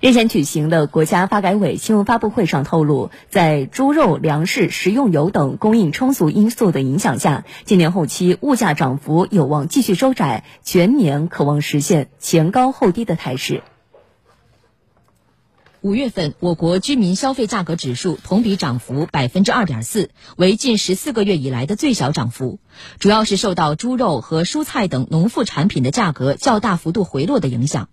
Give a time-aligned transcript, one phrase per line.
[0.00, 13.64] 日前举行的国家发改委新闻发布会上透露，在猪肉、粮食、食用油等供应充足因素的影响下，今年后期物价涨幅有望继续收窄，全年可望实现前高后低的态势。
[15.80, 22.60] 五月份，我国居民消费价格指数同比涨幅百分之二点四，为近十四个月以来的最小涨幅，
[23.00, 27.88] 主要是受到猪肉和蔬菜等农副产品的价格较大幅度回落的影响。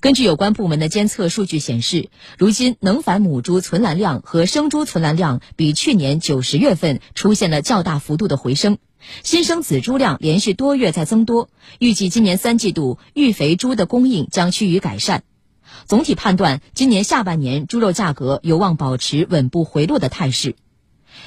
[0.00, 2.08] 根据有关部门的监测数据显示，
[2.38, 8.78] 如今能繁母猪存栏量和生猪存栏量比去年九十月份出现了较大幅度的回升，
[9.22, 11.48] 新生仔猪量连续多月在增多。
[11.78, 15.22] 预计今年三季度育肥猪的供应将趋于改善。
[15.86, 20.56] 总体判断，今年下半年猪肉价格有望保持稳步回落的态势。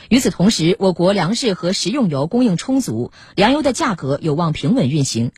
[0.10, 5.32] 与此同时，我国粮食和食用油供应充足，粮油的价格有望平稳运行。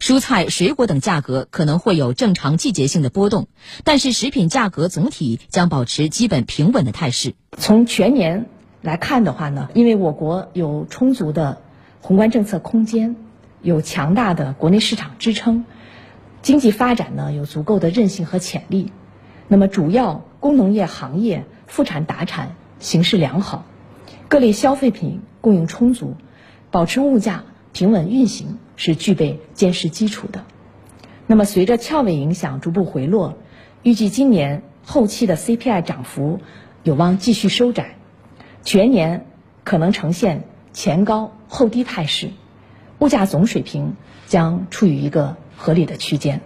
[0.00, 3.48] 蔬菜、水果等价格可能会有正常季节性的波动，
[3.84, 7.34] 但是食品价格总体将保持基本平稳的态势。
[7.58, 8.46] 从全年
[8.80, 11.60] 来看的话呢，因为我国有充足的
[12.00, 13.16] 宏观政策空间，
[13.60, 15.64] 有强大的国内市场支撑，
[16.42, 18.92] 经济发展呢有足够的韧性和潜力，
[19.48, 23.64] 那么主要工农业行业复产达产形势良好，
[24.28, 26.16] 各类消费品供应充足，
[26.70, 28.58] 保持物价平稳运行。
[28.76, 30.44] 是具备坚实基础的。
[31.26, 33.38] 那么，随着翘尾影响逐步回落，
[33.82, 36.40] 预计今年后期的 CPI 涨幅
[36.82, 37.96] 有望继续收窄，
[38.62, 39.26] 全年
[39.64, 42.30] 可能呈现前高后低态势，
[42.98, 43.94] 物价总水平
[44.26, 46.40] 将处于一个合理的区间。